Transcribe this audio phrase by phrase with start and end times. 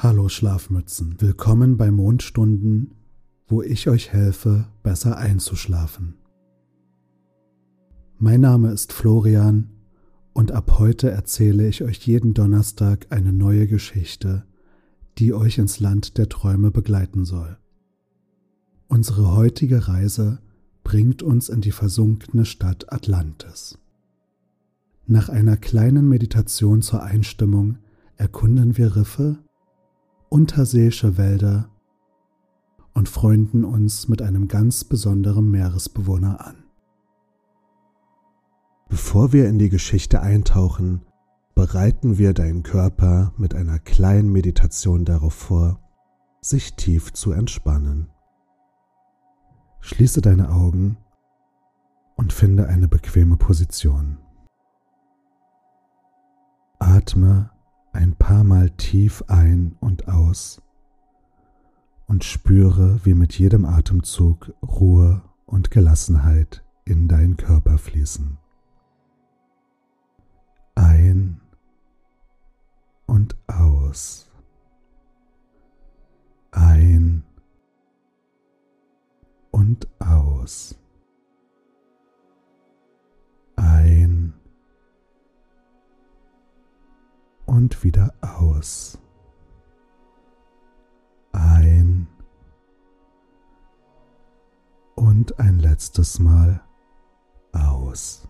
[0.00, 2.94] Hallo Schlafmützen, willkommen bei Mondstunden,
[3.48, 6.14] wo ich euch helfe, besser einzuschlafen.
[8.16, 9.70] Mein Name ist Florian
[10.34, 14.44] und ab heute erzähle ich euch jeden Donnerstag eine neue Geschichte,
[15.18, 17.58] die euch ins Land der Träume begleiten soll.
[18.86, 20.38] Unsere heutige Reise
[20.84, 23.76] bringt uns in die versunkene Stadt Atlantis.
[25.08, 27.78] Nach einer kleinen Meditation zur Einstimmung
[28.14, 29.38] erkunden wir Riffe,
[30.28, 31.68] unterseeische Wälder
[32.94, 36.64] und freunden uns mit einem ganz besonderen Meeresbewohner an.
[38.88, 41.02] Bevor wir in die Geschichte eintauchen,
[41.54, 45.80] bereiten wir deinen Körper mit einer kleinen Meditation darauf vor,
[46.40, 48.10] sich tief zu entspannen.
[49.80, 50.96] Schließe deine Augen
[52.16, 54.18] und finde eine bequeme Position.
[56.78, 57.50] Atme
[57.92, 60.62] ein paar Mal tief ein und aus
[62.06, 68.38] und spüre, wie mit jedem Atemzug Ruhe und Gelassenheit in deinen Körper fließen.
[70.74, 71.40] Ein
[73.06, 74.30] und aus.
[76.50, 77.24] Ein
[79.50, 80.78] und aus.
[87.48, 88.98] Und wieder aus.
[91.32, 92.06] Ein
[94.94, 96.60] und ein letztes Mal
[97.52, 98.28] aus.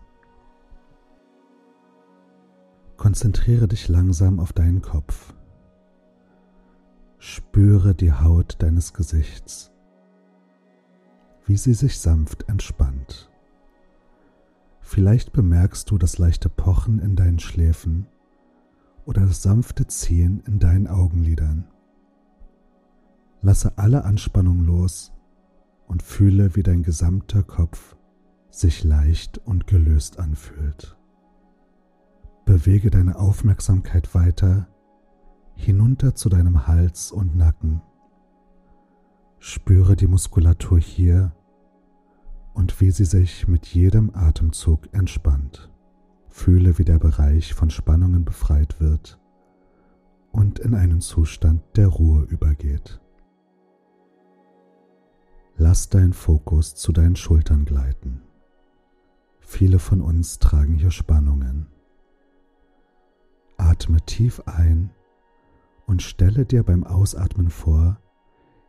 [2.95, 5.33] Konzentriere dich langsam auf deinen Kopf.
[7.17, 9.71] Spüre die Haut deines Gesichts,
[11.45, 13.29] wie sie sich sanft entspannt.
[14.79, 18.07] Vielleicht bemerkst du das leichte Pochen in deinen Schläfen
[19.09, 21.65] oder das sanfte Ziehen in deinen Augenlidern.
[23.41, 25.11] Lasse alle Anspannung los
[25.87, 27.95] und fühle, wie dein gesamter Kopf
[28.51, 30.95] sich leicht und gelöst anfühlt.
[32.45, 34.67] Bewege deine Aufmerksamkeit weiter
[35.55, 37.81] hinunter zu deinem Hals und Nacken.
[39.39, 41.31] Spüre die Muskulatur hier
[42.53, 45.68] und wie sie sich mit jedem Atemzug entspannt.
[46.39, 49.19] Fühle, wie der Bereich von Spannungen befreit wird
[50.31, 53.01] und in einen Zustand der Ruhe übergeht.
[55.57, 58.21] Lass dein Fokus zu deinen Schultern gleiten.
[59.41, 61.67] Viele von uns tragen hier Spannungen.
[63.57, 64.91] Atme tief ein
[65.87, 67.99] und stelle dir beim Ausatmen vor,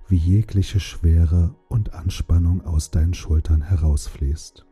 [0.09, 4.67] wie jegliche Schwere und Anspannung aus deinen Schultern herausfließt.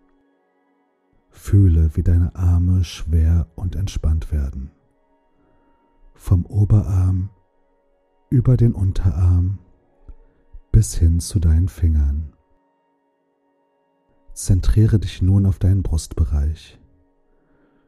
[1.30, 4.70] Fühle, wie deine Arme schwer und entspannt werden.
[6.14, 7.30] Vom Oberarm
[8.30, 9.58] über den Unterarm
[10.72, 12.34] bis hin zu deinen Fingern.
[14.34, 16.78] Zentriere dich nun auf deinen Brustbereich.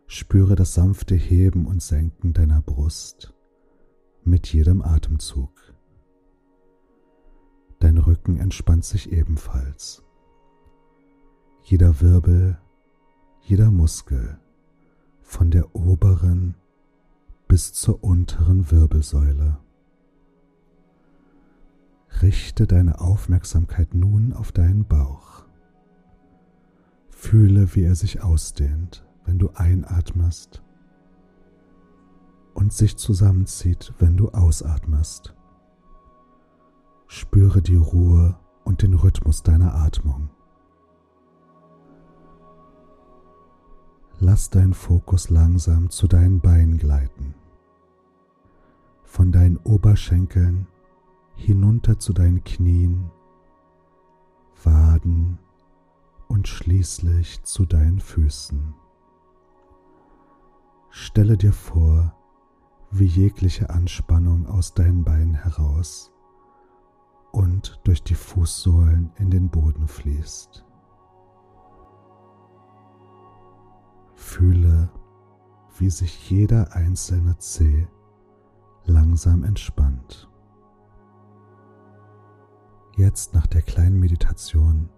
[0.06, 3.32] Spüre das sanfte Heben und Senken deiner Brust
[4.24, 5.50] mit jedem Atemzug.
[7.78, 10.02] Dein Rücken entspannt sich ebenfalls.
[11.62, 12.58] Jeder Wirbel
[13.42, 14.38] jeder Muskel
[15.22, 16.54] von der oberen
[17.48, 19.58] bis zur unteren Wirbelsäule.
[22.22, 25.44] Richte deine Aufmerksamkeit nun auf deinen Bauch.
[27.08, 30.62] Fühle, wie er sich ausdehnt, wenn du einatmest
[32.54, 35.34] und sich zusammenzieht, wenn du ausatmest.
[37.06, 40.30] Spüre die Ruhe und den Rhythmus deiner Atmung.
[44.20, 47.34] Lass dein Fokus langsam zu deinen Beinen gleiten.
[49.02, 50.66] Von deinen Oberschenkeln
[51.34, 53.10] hinunter zu deinen Knien,
[54.62, 55.38] Waden
[56.28, 58.74] und schließlich zu deinen Füßen.
[60.90, 62.14] Stelle dir vor,
[62.90, 66.12] wie jegliche Anspannung aus deinen Beinen heraus
[67.32, 70.66] und durch die Fußsohlen in den Boden fließt.
[74.20, 74.90] Fühle,
[75.78, 77.88] wie sich jeder einzelne Zeh
[78.84, 80.28] langsam entspannt.
[82.96, 84.90] Jetzt nach der kleinen Meditation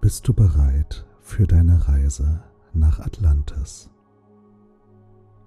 [0.00, 3.90] bist du bereit für deine Reise nach Atlantis.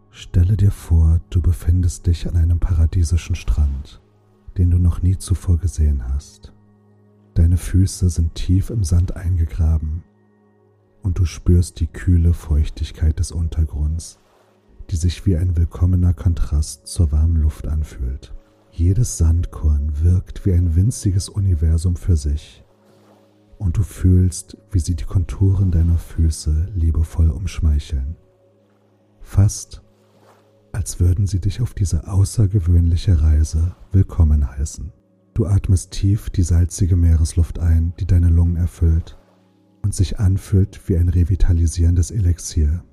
[0.10, 4.02] Stelle dir vor, du befindest dich an einem paradiesischen Strand,
[4.58, 6.54] den du noch nie zuvor gesehen hast.
[7.34, 10.04] Deine Füße sind tief im Sand eingegraben
[11.03, 14.19] und du spürst die kühle Feuchtigkeit des Untergrunds,
[14.89, 18.33] die sich wie ein willkommener Kontrast zur warmen Luft anfühlt.
[18.71, 22.63] Jedes Sandkorn wirkt wie ein winziges Universum für sich,
[23.59, 28.15] und du fühlst, wie sie die Konturen deiner Füße liebevoll umschmeicheln.
[29.21, 29.81] Fast
[30.71, 34.91] als würden sie dich auf diese außergewöhnliche Reise willkommen heißen.
[35.35, 39.17] Du atmest tief die salzige Meeresluft ein, die deine Lungen erfüllt
[39.83, 42.83] und sich anfühlt wie ein revitalisierendes Elixier.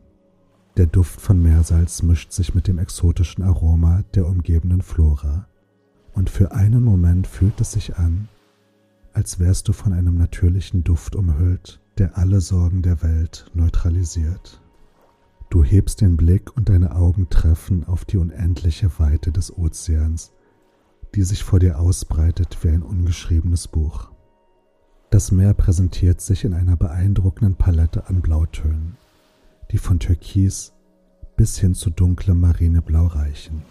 [0.77, 5.47] Der Duft von Meersalz mischt sich mit dem exotischen Aroma der umgebenden Flora,
[6.13, 8.29] und für einen Moment fühlt es sich an,
[9.13, 14.61] als wärst du von einem natürlichen Duft umhüllt, der alle Sorgen der Welt neutralisiert.
[15.51, 20.33] Du hebst den Blick und deine Augen treffen auf die unendliche Weite des Ozeans,
[21.15, 24.10] die sich vor dir ausbreitet wie ein ungeschriebenes Buch.
[25.11, 28.97] Das Meer präsentiert sich in einer beeindruckenden Palette an Blautönen,
[29.73, 30.73] die von Türkis
[31.37, 33.63] bis hin zu dunklem Marineblau reichen.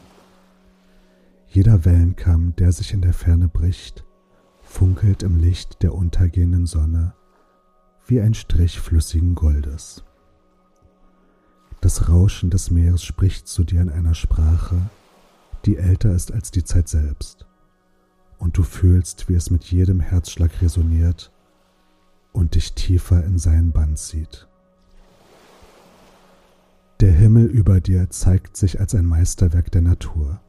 [1.47, 4.03] Jeder Wellenkamm, der sich in der Ferne bricht,
[4.61, 7.13] funkelt im Licht der untergehenden Sonne
[8.05, 10.03] wie ein Strich flüssigen Goldes.
[11.79, 14.75] Das Rauschen des Meeres spricht zu dir in einer Sprache,
[15.65, 17.45] die älter ist als die Zeit selbst,
[18.39, 21.31] und du fühlst, wie es mit jedem Herzschlag resoniert
[22.31, 24.47] und dich tiefer in seinen Band zieht.
[27.01, 30.41] Der Himmel über dir zeigt sich als ein Meisterwerk der Natur,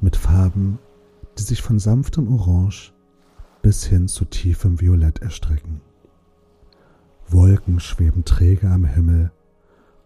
[0.00, 0.78] mit Farben,
[1.38, 2.92] die sich von sanftem Orange
[3.62, 5.80] bis hin zu tiefem Violett erstrecken.
[7.28, 9.32] Wolken schweben träge am Himmel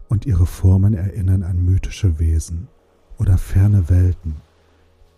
[0.09, 2.69] und ihre Formen erinnern an mythische Wesen
[3.19, 4.37] oder ferne Welten,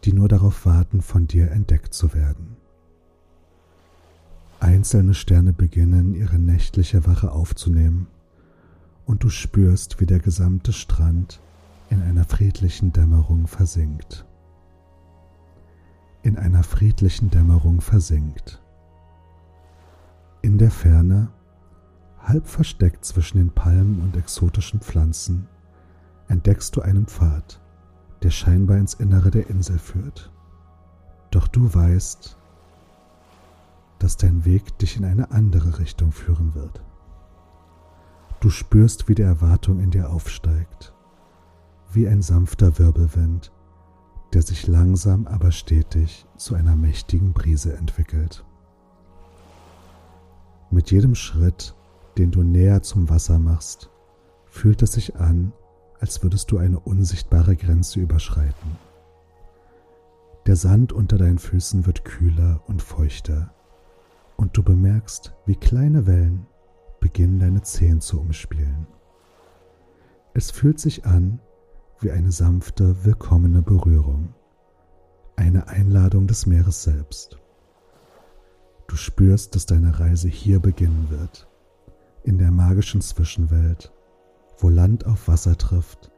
[0.05, 2.57] die nur darauf warten, von dir entdeckt zu werden.
[4.61, 8.07] Einzelne Sterne beginnen ihre nächtliche Wache aufzunehmen
[9.07, 11.41] und du spürst, wie der gesamte Strand
[11.91, 14.25] in einer friedlichen Dämmerung versinkt.
[16.23, 18.63] In einer friedlichen Dämmerung versinkt.
[20.43, 21.29] In der Ferne
[22.23, 25.49] Halb versteckt zwischen den Palmen und exotischen Pflanzen
[26.29, 27.61] entdeckst du einen Pfad,
[28.23, 30.33] der scheinbar ins Innere der Insel führt.
[31.31, 32.37] Doch du weißt,
[33.99, 36.83] dass dein Weg dich in eine andere Richtung führen wird.
[38.41, 40.93] Du spürst, wie die Erwartung in dir aufsteigt,
[41.93, 43.53] wie ein sanfter Wirbelwind,
[44.33, 48.45] der sich langsam aber stetig zu einer mächtigen Brise entwickelt.
[50.71, 51.75] Mit jedem Schritt
[52.19, 53.91] den du näher zum Wasser machst,
[54.47, 55.53] fühlt es sich an,
[56.03, 58.77] als würdest du eine unsichtbare Grenze überschreiten.
[60.47, 63.55] Der Sand unter deinen Füßen wird kühler und feuchter,
[64.37, 66.49] und du bemerkst, wie kleine Wellen
[66.99, 68.89] beginnen deine Zehen zu umspielen.
[70.35, 71.39] Es fühlt sich an
[72.01, 74.35] wie eine sanfte, willkommene Berührung,
[75.37, 77.39] eine Einladung des Meeres selbst.
[78.89, 81.47] Du spürst, dass deine Reise hier beginnen wird
[82.25, 83.92] in der magischen Zwischenwelt,
[84.63, 86.13] wo Land auf Wasser trifft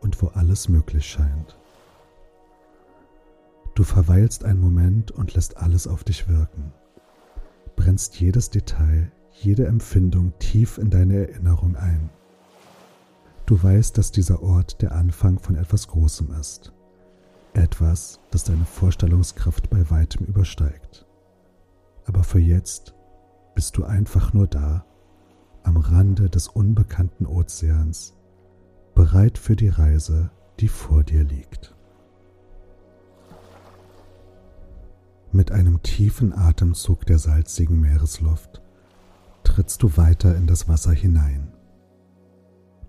[0.00, 1.58] und wo alles möglich scheint.
[3.74, 6.74] Du verweilst einen Moment und lässt alles auf dich wirken,
[7.74, 12.10] brennst jedes Detail, jede Empfindung tief in deine Erinnerung ein.
[13.46, 16.72] Du weißt, dass dieser Ort der Anfang von etwas Großem ist,
[17.54, 21.06] etwas, das deine Vorstellungskraft bei weitem übersteigt.
[22.04, 22.94] Aber für jetzt
[23.54, 24.84] bist du einfach nur da
[25.64, 28.14] am Rande des unbekannten Ozeans,
[28.94, 31.74] bereit für die Reise, die vor dir liegt.
[35.32, 38.60] Mit einem tiefen Atemzug der salzigen Meeresluft
[39.44, 41.54] trittst du weiter in das Wasser hinein.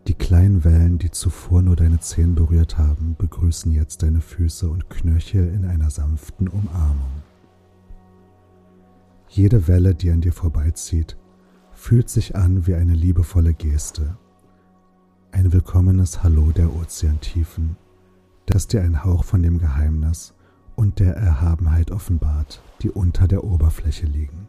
[0.08, 4.90] Die kleinen Wellen, die zuvor nur deine Zehen berührt haben, begrüßen jetzt deine Füße und
[4.90, 7.24] Knöchel in einer sanften Umarmung.
[9.30, 11.16] Jede Welle, die an dir vorbeizieht,
[11.84, 14.18] fühlt sich an wie eine liebevolle Geste,
[15.34, 17.76] ein willkommenes Hallo der Ozeantiefen,
[18.46, 20.34] das dir einen Hauch von dem Geheimnis
[20.78, 24.48] und der Erhabenheit offenbart, die unter der Oberfläche liegen.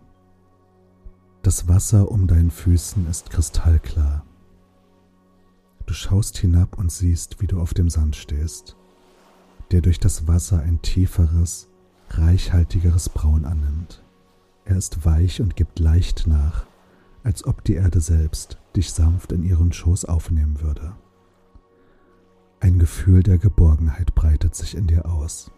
[1.43, 4.25] Das Wasser um deinen Füßen ist kristallklar.
[5.87, 8.76] Du schaust hinab und siehst, wie du auf dem Sand stehst,
[9.73, 11.69] der durch das Wasser ein tieferes,
[12.11, 14.05] reichhaltigeres Braun annimmt.
[14.64, 16.67] Er ist weich und gibt leicht nach,
[17.25, 20.95] als ob die Erde selbst dich sanft in ihren Schoß aufnehmen würde.
[22.61, 25.50] Ein Gefühl der Geborgenheit breitet sich in dir aus.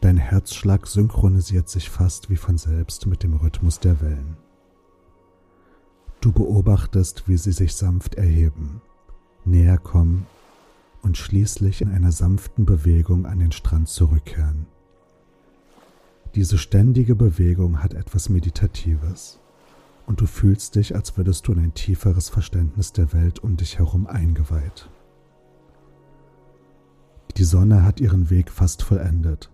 [0.00, 4.36] Dein Herzschlag synchronisiert sich fast wie von selbst mit dem Rhythmus der Wellen.
[6.22, 8.80] Du beobachtest, wie sie sich sanft erheben,
[9.44, 10.26] näher kommen
[11.02, 14.66] und schließlich in einer sanften Bewegung an den Strand zurückkehren.
[16.36, 19.40] Diese ständige Bewegung hat etwas Meditatives
[20.06, 23.78] und du fühlst dich, als würdest du in ein tieferes Verständnis der Welt um dich
[23.78, 24.88] herum eingeweiht.
[27.36, 29.50] Die Sonne hat ihren Weg fast vollendet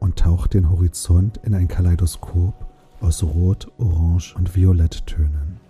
[0.00, 2.54] und taucht den Horizont in ein Kaleidoskop
[3.00, 5.60] aus Rot, Orange und Violetttönen.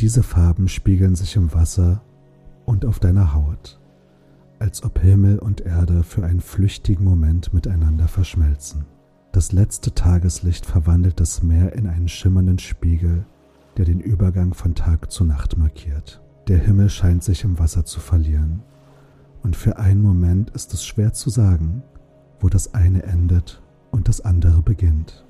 [0.00, 2.02] Diese Farben spiegeln sich im Wasser
[2.64, 3.78] und auf deiner Haut,
[4.58, 8.86] als ob Himmel und Erde für einen flüchtigen Moment miteinander verschmelzen.
[9.34, 13.26] Das letzte Tageslicht verwandelt das Meer in einen schimmernden Spiegel,
[13.76, 16.22] der den Übergang von Tag zu Nacht markiert.
[16.46, 18.62] Der Himmel scheint sich im Wasser zu verlieren,
[19.42, 21.82] und für einen Moment ist es schwer zu sagen,
[22.38, 23.60] wo das eine endet
[23.90, 25.24] und das andere beginnt.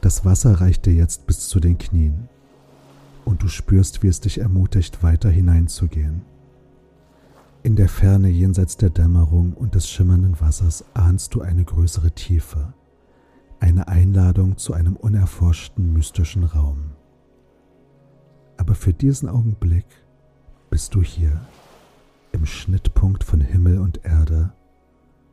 [0.00, 2.28] Das Wasser reicht dir jetzt bis zu den Knien,
[3.24, 6.22] und du spürst, wie es dich ermutigt, weiter hineinzugehen.
[7.66, 12.72] In der Ferne jenseits der Dämmerung und des schimmernden Wassers ahnst du eine größere Tiefe,
[13.58, 16.92] eine Einladung zu einem unerforschten mystischen Raum.
[18.56, 19.84] Aber für diesen Augenblick
[20.70, 21.40] bist du hier,
[22.30, 24.52] im Schnittpunkt von Himmel und Erde,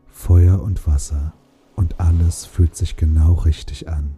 [0.07, 1.33] Feuer und Wasser,
[1.75, 4.15] und alles fühlt sich genau richtig an.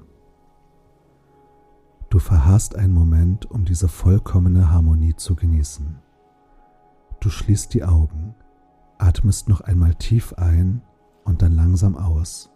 [2.09, 5.97] Du verharrst einen Moment, um diese vollkommene Harmonie zu genießen.
[7.19, 8.35] Du schließt die Augen,
[8.97, 10.81] atmest noch einmal tief ein
[11.23, 12.49] und dann langsam aus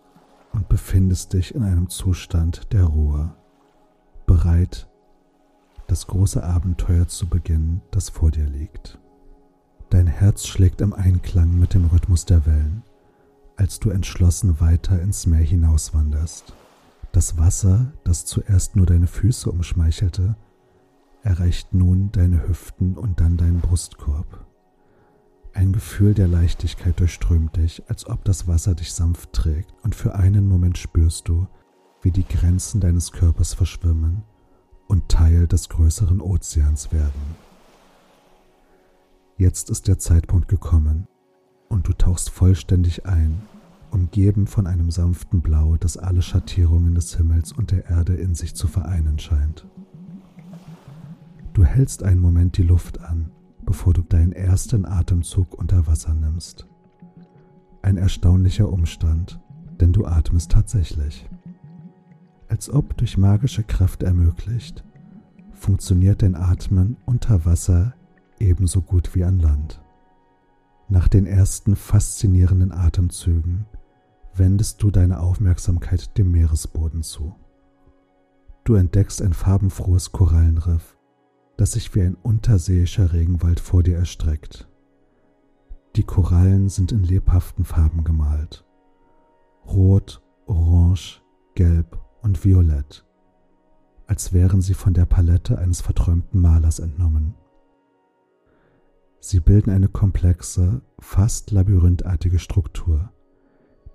[0.54, 3.36] und befindest dich in einem Zustand der Ruhe,
[4.26, 4.88] bereit,
[5.88, 9.00] das große Abenteuer zu beginnen, das vor dir liegt.
[9.90, 12.84] Dein Herz schlägt im Einklang mit dem Rhythmus der Wellen,
[13.56, 16.54] als du entschlossen weiter ins Meer hinauswanderst.
[17.12, 20.36] Das Wasser, das zuerst nur deine Füße umschmeichelte,
[21.24, 24.46] erreicht nun deine Hüften und dann deinen Brustkorb.
[25.60, 30.16] Ein Gefühl der Leichtigkeit durchströmt dich, als ob das Wasser dich sanft trägt, und für
[30.16, 31.48] einen Moment spürst du,
[32.02, 34.24] wie die Grenzen deines Körpers verschwimmen
[34.88, 37.36] und Teil des größeren Ozeans werden.
[39.36, 41.10] Jetzt ist der Zeitpunkt gekommen
[41.68, 43.42] und du tauchst vollständig ein,
[43.92, 48.56] umgeben von einem sanften Blau, das alle Schattierungen des Himmels und der Erde in sich
[48.56, 49.68] zu vereinen scheint.
[51.52, 53.34] Du hältst einen Moment die Luft an
[53.70, 56.66] bevor du deinen ersten Atemzug unter Wasser nimmst.
[57.84, 59.40] Ein erstaunlicher Umstand,
[59.80, 61.30] denn du atmest tatsächlich.
[62.48, 64.84] Als ob durch magische Kraft ermöglicht,
[65.52, 67.94] funktioniert dein Atmen unter Wasser
[68.40, 69.84] ebenso gut wie an Land.
[70.88, 73.68] Nach den ersten faszinierenden Atemzügen
[74.34, 77.36] wendest du deine Aufmerksamkeit dem Meeresboden zu.
[78.64, 80.98] Du entdeckst ein farbenfrohes Korallenriff,
[81.60, 84.70] das sich wie ein unterseeischer Regenwald vor dir erstreckt.
[85.98, 88.66] Die Korallen sind in lebhaften Farben gemalt.
[89.68, 91.22] Rot, Orange,
[91.56, 93.06] Gelb und Violett,
[94.08, 97.36] als wären sie von der Palette eines verträumten Malers entnommen.
[99.20, 103.12] Sie bilden eine komplexe, fast labyrinthartige Struktur,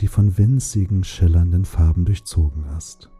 [0.02, 3.11] die von winzigen, schillernden Farben durchzogen ist.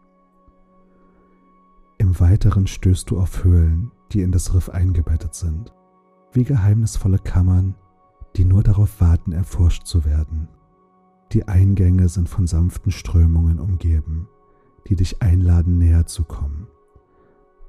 [1.97, 5.73] Im Weiteren stößt du auf Höhlen, die in das Riff eingebettet sind,
[6.31, 7.75] wie geheimnisvolle Kammern,
[8.35, 10.47] die nur darauf warten, erforscht zu werden.
[11.31, 14.27] Die Eingänge sind von sanften Strömungen umgeben,
[14.87, 16.67] die dich einladen, näher zu kommen.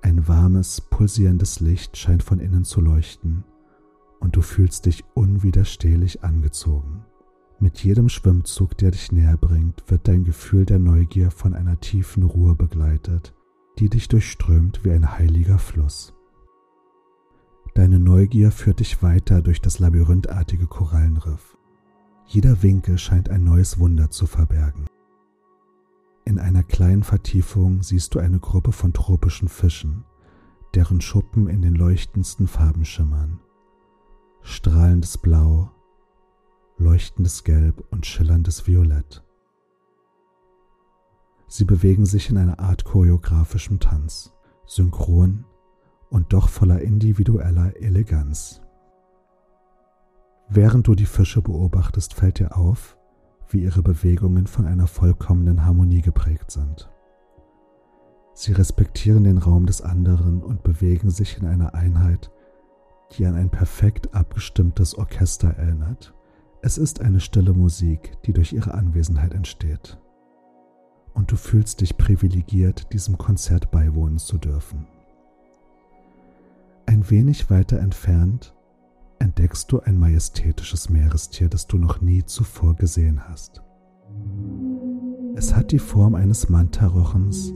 [0.02, 3.44] Ein warmes, pulsierendes Licht scheint von innen zu leuchten
[4.20, 7.04] und du fühlst dich unwiderstehlich angezogen.
[7.58, 12.22] Mit jedem Schwimmzug, der dich näher bringt, wird dein Gefühl der Neugier von einer tiefen
[12.22, 13.34] Ruhe begleitet,
[13.78, 16.15] die dich durchströmt wie ein heiliger Fluss.
[17.76, 21.58] Deine Neugier führt dich weiter durch das labyrinthartige Korallenriff.
[22.24, 24.86] Jeder Winkel scheint ein neues Wunder zu verbergen.
[26.24, 30.06] In einer kleinen Vertiefung siehst du eine Gruppe von tropischen Fischen,
[30.74, 33.40] deren Schuppen in den leuchtendsten Farben schimmern.
[34.40, 35.70] Strahlendes Blau,
[36.78, 39.22] leuchtendes Gelb und schillerndes Violett.
[41.46, 44.32] Sie bewegen sich in einer Art choreografischem Tanz,
[44.64, 45.44] synchron
[46.10, 48.60] und doch voller individueller Eleganz.
[50.48, 52.96] Während du die Fische beobachtest, fällt dir auf,
[53.48, 56.90] wie ihre Bewegungen von einer vollkommenen Harmonie geprägt sind.
[58.34, 62.30] Sie respektieren den Raum des anderen und bewegen sich in einer Einheit,
[63.12, 66.14] die an ein perfekt abgestimmtes Orchester erinnert.
[66.60, 69.98] Es ist eine stille Musik, die durch ihre Anwesenheit entsteht.
[71.14, 74.86] Und du fühlst dich privilegiert, diesem Konzert beiwohnen zu dürfen.
[76.86, 78.54] Ein wenig weiter entfernt
[79.18, 83.62] entdeckst du ein majestätisches Meerestier, das du noch nie zuvor gesehen hast.
[85.34, 87.52] Es hat die Form eines Mantarochens,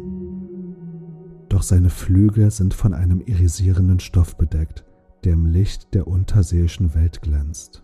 [1.49, 4.85] doch seine Flügel sind von einem irisierenden Stoff bedeckt,
[5.25, 7.83] der im Licht der unterseeischen Welt glänzt.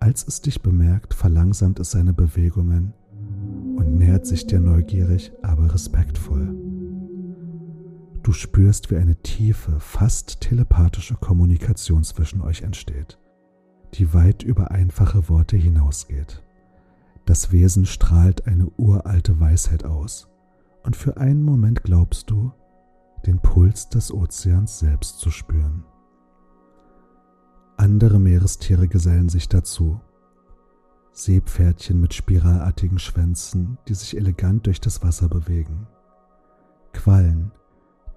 [0.00, 2.94] Als es dich bemerkt, verlangsamt es seine Bewegungen
[3.76, 6.54] und nähert sich dir neugierig, aber respektvoll.
[8.28, 13.18] Du spürst, wie eine tiefe, fast telepathische Kommunikation zwischen euch entsteht,
[13.94, 16.44] die weit über einfache Worte hinausgeht.
[17.24, 20.28] Das Wesen strahlt eine uralte Weisheit aus,
[20.82, 22.52] und für einen Moment glaubst du,
[23.24, 25.84] den Puls des Ozeans selbst zu spüren.
[27.78, 30.02] Andere Meerestiere gesellen sich dazu.
[31.12, 35.86] Seepferdchen mit spiralartigen Schwänzen, die sich elegant durch das Wasser bewegen.
[36.92, 37.52] Quallen,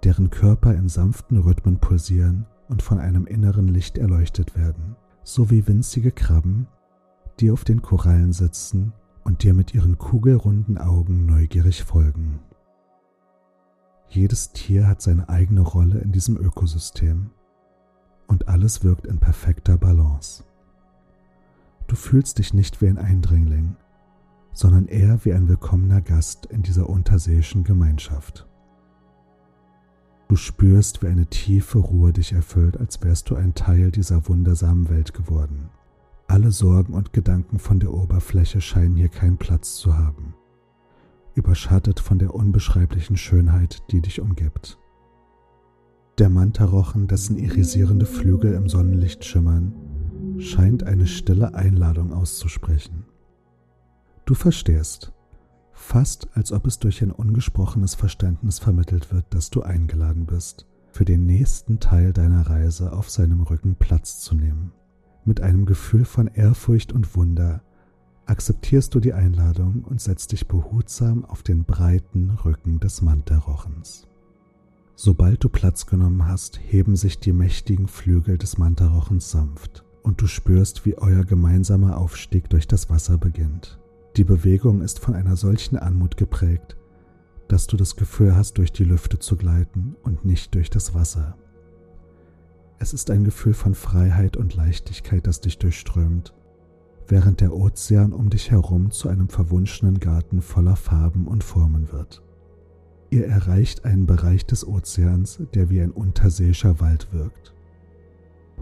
[0.04, 6.12] deren Körper in sanften Rhythmen pulsieren und von einem inneren Licht erleuchtet werden, sowie winzige
[6.12, 6.68] Krabben,
[7.40, 8.94] die auf den Korallen sitzen
[9.24, 12.40] und dir mit ihren kugelrunden Augen neugierig folgen.
[14.10, 17.32] Jedes Tier hat seine eigene Rolle in diesem Ökosystem
[18.28, 20.44] und alles wirkt in perfekter Balance.
[21.88, 23.76] Du fühlst dich nicht wie ein Eindringling,
[24.54, 28.48] sondern eher wie ein willkommener Gast in dieser unterseeischen Gemeinschaft.
[30.32, 34.88] Du spürst, wie eine tiefe Ruhe dich erfüllt, als wärst du ein Teil dieser wundersamen
[34.88, 35.70] Welt geworden.
[36.26, 40.34] Alle Sorgen und Gedanken von der Oberfläche scheinen hier keinen Platz zu haben,
[41.36, 44.80] überschattet von der unbeschreiblichen Schönheit, die dich umgibt.
[46.18, 49.74] Der Mantarochen, dessen irisierende Flügel im Sonnenlicht schimmern,
[50.38, 53.04] scheint eine stille Einladung auszusprechen.
[54.24, 55.12] Du verstehst,
[55.92, 61.04] fast als ob es durch ein ungesprochenes Verständnis vermittelt wird, dass du eingeladen bist, für
[61.04, 64.72] den nächsten Teil deiner Reise auf seinem Rücken Platz zu nehmen.
[65.26, 67.62] Mit einem Gefühl von Ehrfurcht und Wunder
[68.26, 74.08] akzeptierst du die Einladung und setzt dich behutsam auf den breiten Rücken des Mantarochens.
[74.96, 80.28] Sobald du Platz genommen hast, heben sich die mächtigen Flügel des Mantarochens sanft und du
[80.28, 83.81] spürst, wie euer gemeinsamer Aufstieg durch das Wasser beginnt.
[84.18, 86.76] Die Bewegung ist von einer solchen Anmut geprägt,
[87.48, 91.38] dass du das Gefühl hast, durch die Lüfte zu gleiten und nicht durch das Wasser.
[92.78, 96.34] Es ist ein Gefühl von Freiheit und Leichtigkeit, das dich durchströmt,
[97.08, 102.22] während der Ozean um dich herum zu einem verwunschenen Garten voller Farben und Formen wird.
[103.12, 107.54] Ihr erreicht einen Bereich des Ozeans, der wie ein unterseeischer Wald wirkt.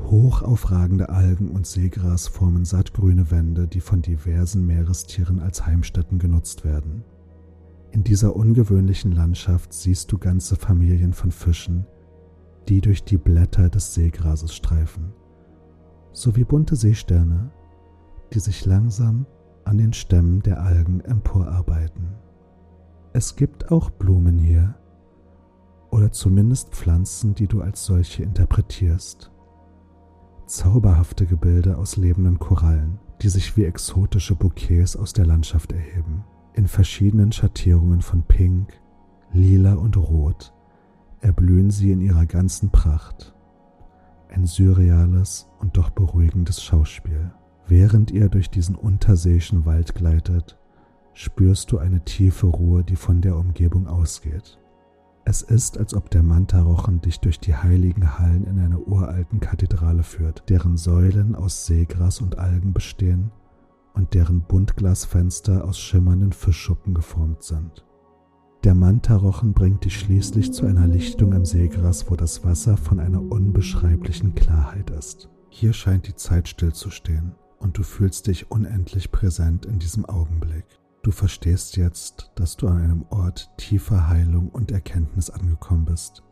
[0.04, 7.04] Hochaufragende Algen und Seegras formen sattgrüne Wände, die von diversen Meerestieren als Heimstätten genutzt werden.
[7.92, 11.86] In dieser ungewöhnlichen Landschaft siehst du ganze Familien von Fischen,
[12.68, 15.14] die durch die Blätter des Seegrases streifen,
[16.12, 17.52] sowie bunte Seesterne,
[18.34, 19.26] die sich langsam
[19.66, 22.16] an den Stämmen der Algen emporarbeiten.
[23.14, 24.76] Es gibt auch Blumen hier,
[25.92, 29.32] oder zumindest Pflanzen, die du als solche interpretierst
[30.50, 36.24] zauberhafte Gebilde aus lebenden Korallen, die sich wie exotische Bouquets aus der Landschaft erheben.
[36.54, 38.74] In verschiedenen Schattierungen von Pink,
[39.32, 40.54] Lila und Rot
[41.22, 43.36] erblühen sie in ihrer ganzen Pracht.
[44.30, 47.32] Ein surreales und doch beruhigendes Schauspiel.
[47.68, 50.58] Während ihr durch diesen unterseeischen Wald gleitet,
[51.14, 54.59] spürst du eine tiefe Ruhe, die von der Umgebung ausgeht.
[55.30, 60.02] Es ist, als ob der Mantarochen dich durch die heiligen Hallen in einer uralten Kathedrale
[60.02, 63.32] führt, deren Säulen aus Seegras und Algen bestehen
[63.94, 67.86] und deren Buntglasfenster aus schimmernden Fischschuppen geformt sind.
[68.64, 73.22] Der Mantarochen bringt dich schließlich zu einer Lichtung im Seegras, wo das Wasser von einer
[73.22, 75.30] unbeschreiblichen Klarheit ist.
[75.50, 80.79] Hier scheint die Zeit stillzustehen und du fühlst dich unendlich präsent in diesem Augenblick.
[81.02, 86.24] Du verstehst jetzt, dass du an einem Ort tiefer Heilung und Erkenntnis angekommen bist.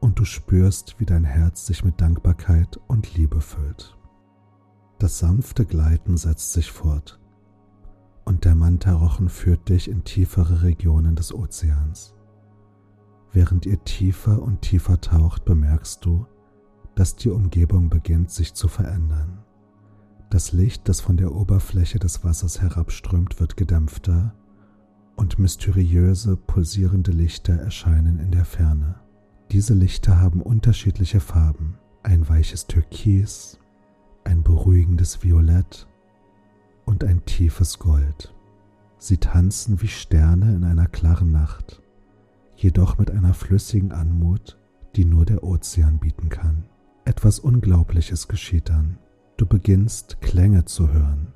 [0.00, 3.98] Und du spürst, wie dein Herz sich mit Dankbarkeit und Liebe füllt.
[4.98, 7.20] Das sanfte Gleiten setzt sich fort.
[8.24, 12.14] Und der Mantarochen führt dich in tiefere Regionen des Ozeans.
[13.32, 16.26] Während ihr tiefer und tiefer taucht, bemerkst du,
[16.94, 19.44] dass die Umgebung beginnt sich zu verändern.
[20.30, 24.34] Das Licht, das von der Oberfläche des Wassers herabströmt, wird gedämpfter
[25.16, 28.96] und mysteriöse, pulsierende Lichter erscheinen in der Ferne.
[29.50, 33.58] Diese Lichter haben unterschiedliche Farben, ein weiches Türkis,
[34.24, 35.88] ein beruhigendes Violett
[36.84, 38.34] und ein tiefes Gold.
[38.98, 41.80] Sie tanzen wie Sterne in einer klaren Nacht,
[42.54, 44.58] jedoch mit einer flüssigen Anmut,
[44.94, 46.64] die nur der Ozean bieten kann.
[47.06, 48.98] Etwas Unglaubliches geschieht dann.
[49.38, 51.32] Du beginnst Klänge zu hören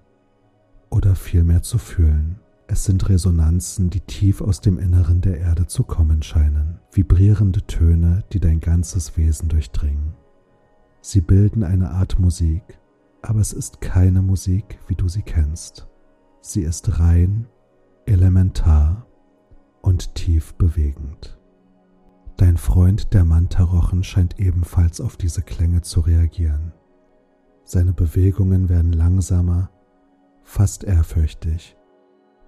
[0.90, 2.40] oder vielmehr zu fühlen.
[2.66, 8.24] Es sind Resonanzen, die tief aus dem Inneren der Erde zu kommen scheinen, vibrierende Töne,
[8.32, 10.14] die dein ganzes Wesen durchdringen.
[11.00, 12.80] Sie bilden eine Art Musik,
[13.22, 15.86] aber es ist keine Musik, wie du sie kennst.
[16.40, 17.46] Sie ist rein,
[18.04, 19.06] elementar
[19.80, 21.38] und tief bewegend.
[22.36, 26.72] Dein Freund der Mantarochen scheint ebenfalls auf diese Klänge zu reagieren.
[27.64, 29.70] Seine Bewegungen werden langsamer,
[30.42, 31.76] fast ehrfürchtig,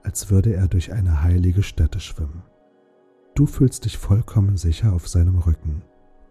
[0.03, 2.43] als würde er durch eine heilige Stätte schwimmen.
[3.35, 5.83] Du fühlst dich vollkommen sicher auf seinem Rücken,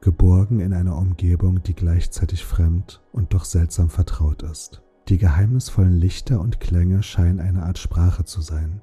[0.01, 4.83] geborgen in einer Umgebung, die gleichzeitig fremd und doch seltsam vertraut ist.
[5.09, 8.81] Die geheimnisvollen Lichter und Klänge scheinen eine Art Sprache zu sein,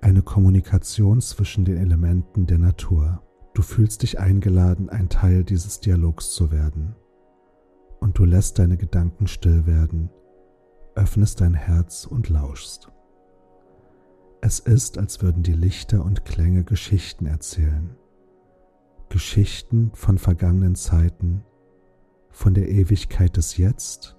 [0.00, 3.22] eine Kommunikation zwischen den Elementen der Natur.
[3.54, 6.96] Du fühlst dich eingeladen, ein Teil dieses Dialogs zu werden.
[8.02, 10.10] Und du lässt deine Gedanken still werden,
[10.96, 12.90] öffnest dein Herz und lauschst.
[14.40, 17.94] Es ist, als würden die Lichter und Klänge Geschichten erzählen.
[19.08, 21.44] Geschichten von vergangenen Zeiten,
[22.30, 24.16] von der Ewigkeit des Jetzt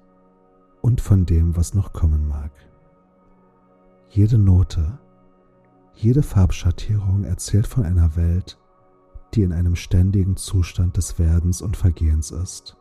[0.81, 2.53] und von dem, was noch kommen mag.
[4.07, 4.97] Jede Note,
[5.93, 8.57] jede Farbschattierung erzählt von einer Welt,
[9.33, 12.77] die in einem ständigen Zustand des Werdens und Vergehens ist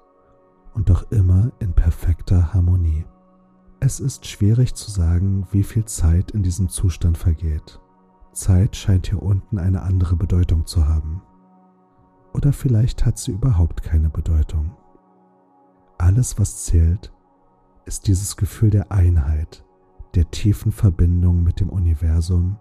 [0.74, 3.04] und doch immer in perfekter Harmonie.
[3.80, 7.80] Es ist schwierig zu sagen, wie viel Zeit in diesem Zustand vergeht.
[8.32, 11.22] Zeit scheint hier unten eine andere Bedeutung zu haben.
[12.32, 14.76] Oder vielleicht hat sie überhaupt keine Bedeutung.
[15.98, 17.12] Alles, was zählt,
[17.85, 19.64] ist dieses Gefühl der Einheit,
[20.14, 22.58] der tiefen Verbindung mit dem Universum,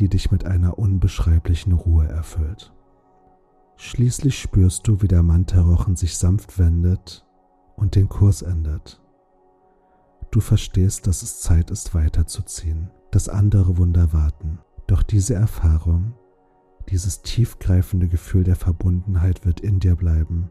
[0.00, 2.74] die dich mit einer unbeschreiblichen Ruhe erfüllt.
[3.76, 7.24] Schließlich spürst du, wie der Mantarochen sich sanft wendet
[7.76, 9.00] und den Kurs ändert.
[10.30, 14.58] Du verstehst, dass es Zeit ist, weiterzuziehen, dass andere Wunder warten.
[14.86, 16.14] Doch diese Erfahrung,
[16.88, 20.50] dieses tiefgreifende Gefühl der Verbundenheit wird in dir bleiben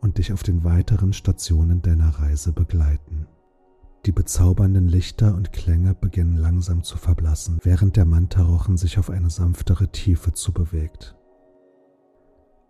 [0.00, 3.26] und dich auf den weiteren Stationen deiner Reise begleiten.
[4.04, 9.30] Die bezaubernden Lichter und Klänge beginnen langsam zu verblassen, während der Mantarochen sich auf eine
[9.30, 11.15] sanftere Tiefe zubewegt.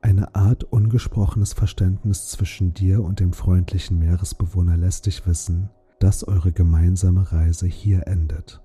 [0.07, 6.53] Eine Art ungesprochenes Verständnis zwischen dir und dem freundlichen Meeresbewohner lässt dich wissen, dass eure
[6.53, 8.63] gemeinsame Reise hier endet.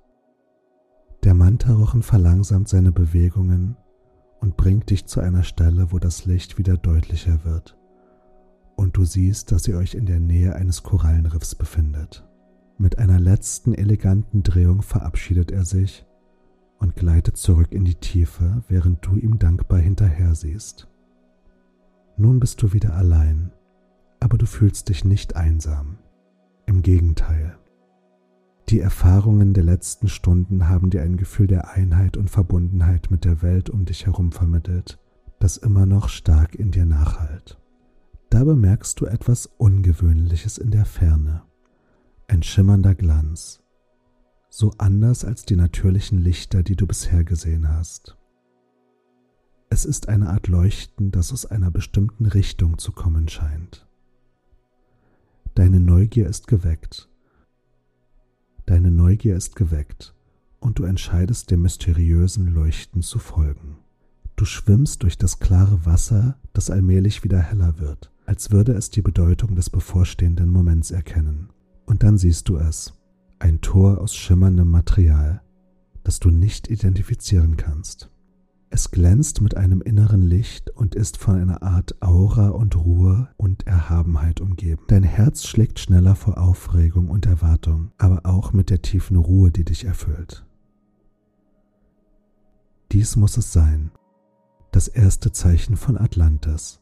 [1.23, 3.75] Der Mantarochen verlangsamt seine Bewegungen
[4.39, 7.75] und bringt dich zu einer Stelle, wo das Licht wieder deutlicher wird
[8.75, 12.23] und du siehst, dass ihr euch in der Nähe eines Korallenriffs befindet.
[12.77, 16.05] Mit einer letzten eleganten Drehung verabschiedet er sich
[16.77, 20.90] und gleitet zurück in die Tiefe, während du ihm dankbar hinterher siehst.
[22.17, 23.51] Nun bist du wieder allein,
[24.19, 25.97] aber du fühlst dich nicht einsam.
[26.65, 27.57] Im Gegenteil.
[28.69, 33.41] Die Erfahrungen der letzten Stunden haben dir ein Gefühl der Einheit und Verbundenheit mit der
[33.41, 34.99] Welt um dich herum vermittelt,
[35.39, 37.59] das immer noch stark in dir nachhalt.
[38.29, 41.41] Da bemerkst du etwas Ungewöhnliches in der Ferne.
[42.27, 43.61] Ein schimmernder Glanz,
[44.49, 48.17] so anders als die natürlichen Lichter, die du bisher gesehen hast.
[49.73, 53.87] Es ist eine Art Leuchten, das aus einer bestimmten Richtung zu kommen scheint.
[55.55, 57.07] Deine Neugier ist geweckt.
[58.65, 60.13] Deine Neugier ist geweckt
[60.59, 63.77] und du entscheidest dem mysteriösen Leuchten zu folgen.
[64.35, 69.01] Du schwimmst durch das klare Wasser, das allmählich wieder heller wird, als würde es die
[69.01, 71.47] Bedeutung des bevorstehenden Moments erkennen.
[71.85, 72.93] Und dann siehst du es,
[73.39, 75.41] ein Tor aus schimmerndem Material,
[76.03, 78.10] das du nicht identifizieren kannst.
[78.73, 83.67] Es glänzt mit einem inneren Licht und ist von einer Art Aura und Ruhe und
[83.67, 84.81] Erhabenheit umgeben.
[84.87, 89.65] Dein Herz schlägt schneller vor Aufregung und Erwartung, aber auch mit der tiefen Ruhe, die
[89.65, 90.45] dich erfüllt.
[92.93, 93.91] Dies muss es sein,
[94.71, 96.80] das erste Zeichen von Atlantis,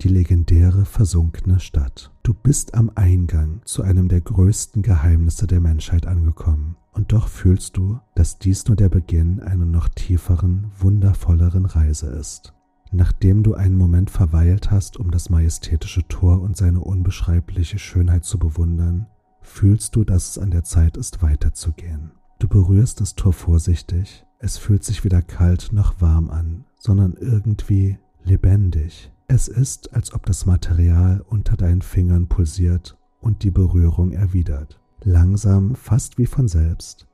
[0.00, 2.12] die legendäre versunkene Stadt.
[2.22, 7.76] Du bist am Eingang zu einem der größten Geheimnisse der Menschheit angekommen und doch fühlst
[7.76, 12.54] du, dass dies nur der Beginn einer noch tieferen, wundervolleren Reise ist.
[12.90, 18.38] Nachdem du einen Moment verweilt hast, um das majestätische Tor und seine unbeschreibliche Schönheit zu
[18.38, 19.06] bewundern,
[19.42, 22.12] fühlst du, dass es an der Zeit ist, weiterzugehen.
[22.38, 27.98] Du berührst das Tor vorsichtig, es fühlt sich weder kalt noch warm an, sondern irgendwie
[28.24, 29.10] lebendig.
[29.30, 34.80] Es ist, als ob das Material unter deinen Fingern pulsiert und die Berührung erwidert.
[35.04, 37.06] Langsam, fast wie von selbst,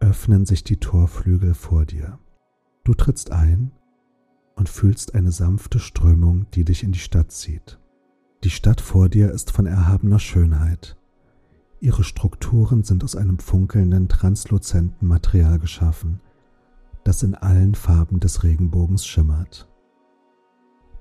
[0.00, 2.18] öffnen sich die Torflügel vor dir.
[2.84, 3.70] Du trittst ein
[4.56, 7.78] und fühlst eine sanfte Strömung, die dich in die Stadt zieht.
[8.44, 10.96] Die Stadt vor dir ist von erhabener Schönheit.
[11.80, 16.20] Ihre Strukturen sind aus einem funkelnden, transluzenten Material geschaffen,
[17.04, 19.67] das in allen Farben des Regenbogens schimmert.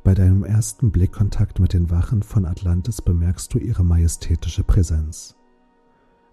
[0.03, 5.35] Bei deinem ersten Blickkontakt mit den Wachen von Atlantis bemerkst du ihre majestätische Präsenz.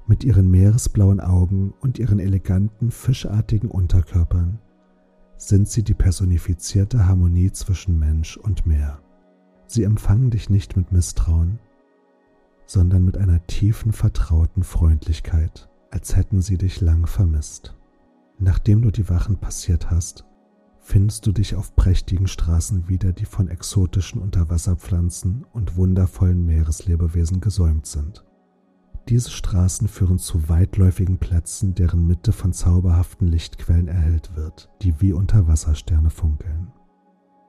[0.07, 4.59] Mit ihren meeresblauen Augen und ihren eleganten, fischartigen Unterkörpern
[5.37, 9.01] sind sie die personifizierte Harmonie zwischen Mensch und Meer.
[9.67, 11.59] Sie empfangen dich nicht mit Misstrauen,
[12.67, 17.75] sondern mit einer tiefen, vertrauten Freundlichkeit, als hätten sie dich lang vermisst.
[18.39, 20.25] Nachdem du die Wachen passiert hast,
[20.85, 27.87] findest du dich auf prächtigen Straßen wieder, die von exotischen Unterwasserpflanzen und wundervollen Meereslebewesen gesäumt
[27.87, 28.25] sind.
[29.09, 35.15] Diese Straßen führen zu weitläufigen Plätzen, deren Mitte von zauberhaften Lichtquellen erhellt wird, die wie
[35.15, 36.71] Unterwassersterne funkeln.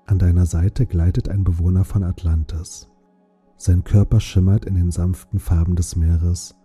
[0.05, 2.89] An deiner Seite gleitet ein Bewohner von Atlantis.
[3.57, 6.55] Sein Körper schimmert in den sanften Farben des Meeres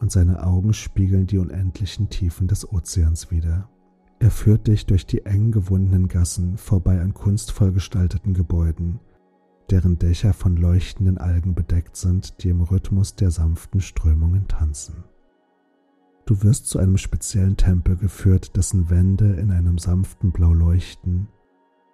[0.00, 3.68] und seine Augen spiegeln die unendlichen Tiefen des Ozeans wider.
[4.20, 8.98] Er führt dich durch die eng gewundenen Gassen vorbei an kunstvoll gestalteten Gebäuden,
[9.70, 15.04] deren Dächer von leuchtenden Algen bedeckt sind, die im Rhythmus der sanften Strömungen tanzen.
[16.26, 21.28] Du wirst zu einem speziellen Tempel geführt, dessen Wände in einem sanften Blau leuchten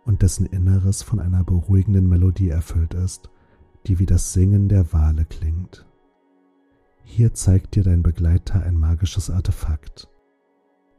[0.04, 3.30] und dessen Inneres von einer beruhigenden Melodie erfüllt ist,
[3.86, 5.86] die wie das Singen der Wale klingt.
[7.02, 10.08] Hier zeigt dir dein Begleiter ein magisches Artefakt,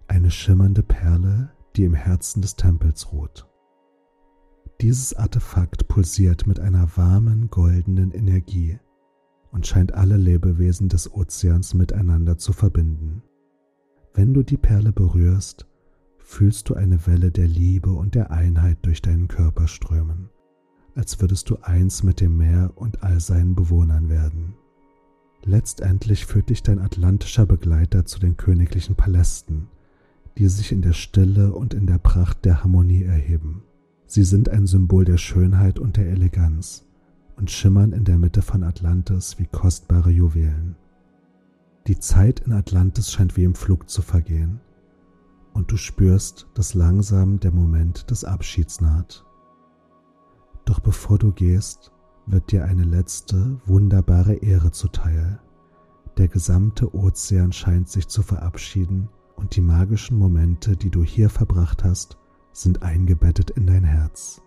[0.08, 3.48] eine schimmernde Perle, die im Herzen des Tempels ruht.
[4.82, 8.80] Dieses Artefakt pulsiert mit einer warmen goldenen Energie
[9.52, 13.24] und scheint alle Lebewesen des Ozeans miteinander zu verbinden.
[14.14, 15.66] Wenn du die Perle berührst,
[16.18, 20.30] fühlst du eine Welle der Liebe und der Einheit durch deinen Körper strömen,
[20.96, 24.56] als würdest du eins mit dem Meer und all seinen Bewohnern werden.
[25.44, 29.70] Letztendlich führt dich dein atlantischer Begleiter zu den königlichen Palästen,
[30.38, 33.64] die sich in der Stille und in der Pracht der Harmonie erheben.
[34.06, 36.86] Sie sind ein Symbol der Schönheit und der Eleganz
[37.38, 40.76] und schimmern in der Mitte von Atlantis wie kostbare Juwelen.
[41.88, 44.60] Die Zeit in Atlantis scheint wie im Flug zu vergehen,
[45.54, 49.24] und du spürst, dass langsam der Moment des Abschieds naht.
[50.66, 51.92] Doch bevor du gehst,
[52.26, 55.40] wird dir eine letzte, wunderbare Ehre zuteil.
[56.18, 61.84] Der gesamte Ozean scheint sich zu verabschieden und die magischen Momente, die du hier verbracht
[61.84, 62.18] hast,
[62.52, 64.42] sind eingebettet in dein Herz.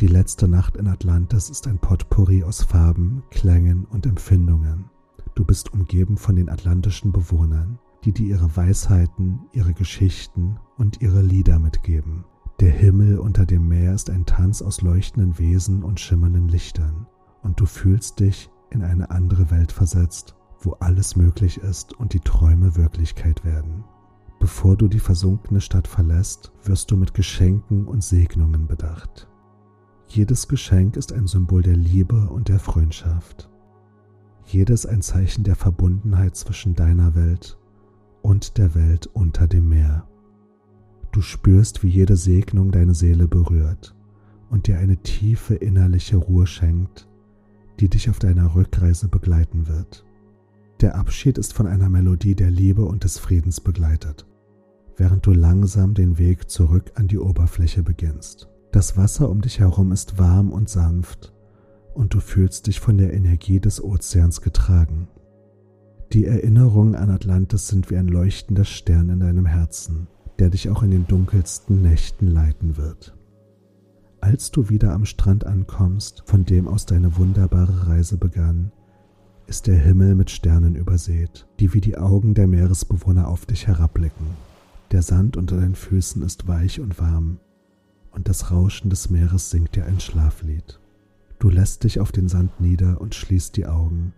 [0.00, 4.90] Die letzte Nacht in Atlantis ist ein Potpourri aus Farben, Klängen und Empfindungen.
[5.36, 11.22] Du bist umgeben von den atlantischen Bewohnern, die dir ihre Weisheiten, ihre Geschichten und ihre
[11.22, 12.24] Lieder mitgeben.
[12.60, 17.06] Der Himmel unter dem Meer ist ein Tanz aus leuchtenden Wesen und schimmernden Lichtern,
[17.42, 22.20] und du fühlst dich in eine andere Welt versetzt, wo alles möglich ist und die
[22.20, 23.84] Träume Wirklichkeit werden.
[24.44, 29.26] Bevor du die versunkene Stadt verlässt, wirst du mit Geschenken und Segnungen bedacht.
[30.06, 33.48] Jedes Geschenk ist ein Symbol der Liebe und der Freundschaft.
[34.44, 37.58] Jedes ein Zeichen der Verbundenheit zwischen deiner Welt
[38.20, 40.06] und der Welt unter dem Meer.
[41.10, 43.96] Du spürst, wie jede Segnung deine Seele berührt
[44.50, 47.08] und dir eine tiefe innerliche Ruhe schenkt,
[47.80, 50.04] die dich auf deiner Rückreise begleiten wird.
[50.82, 54.26] Der Abschied ist von einer Melodie der Liebe und des Friedens begleitet
[54.96, 58.48] während du langsam den Weg zurück an die Oberfläche beginnst.
[58.72, 61.32] Das Wasser um dich herum ist warm und sanft
[61.94, 65.08] und du fühlst dich von der Energie des Ozeans getragen.
[66.12, 70.82] Die Erinnerungen an Atlantis sind wie ein leuchtender Stern in deinem Herzen, der dich auch
[70.82, 73.16] in den dunkelsten Nächten leiten wird.
[74.20, 78.72] Als du wieder am Strand ankommst, von dem aus deine wunderbare Reise begann,
[79.46, 84.26] ist der Himmel mit Sternen übersät, die wie die Augen der Meeresbewohner auf dich herabblicken.
[84.90, 87.38] Der Sand unter deinen Füßen ist weich und warm,
[88.10, 90.78] und das Rauschen des Meeres singt dir ein Schlaflied.
[91.38, 94.12] Du lässt dich auf den Sand nieder und schließt die Augen,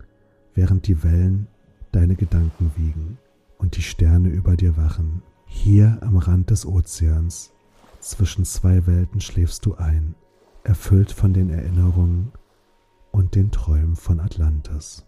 [0.55, 1.49] während die Wellen
[1.93, 3.19] deine Gedanken wiegen
[3.59, 5.23] und die Sterne über dir wachen.
[5.47, 7.53] Hier am Rand des Ozeans,
[8.01, 10.15] zwischen zwei Welten schläfst du ein,
[10.63, 12.33] erfüllt von den Erinnerungen
[13.13, 15.07] und den Träumen von Atlantis.